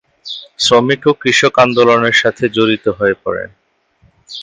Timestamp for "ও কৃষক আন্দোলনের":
1.07-2.15